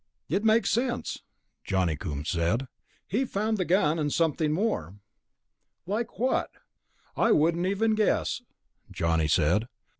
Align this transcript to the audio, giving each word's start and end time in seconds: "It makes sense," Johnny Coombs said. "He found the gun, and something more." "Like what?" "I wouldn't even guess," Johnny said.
"It 0.29 0.43
makes 0.43 0.71
sense," 0.71 1.21
Johnny 1.63 1.95
Coombs 1.95 2.27
said. 2.31 2.67
"He 3.07 3.23
found 3.23 3.59
the 3.59 3.65
gun, 3.65 3.99
and 3.99 4.11
something 4.11 4.51
more." 4.51 4.95
"Like 5.85 6.17
what?" 6.17 6.49
"I 7.15 7.31
wouldn't 7.31 7.67
even 7.67 7.93
guess," 7.93 8.41
Johnny 8.91 9.27
said. 9.27 9.67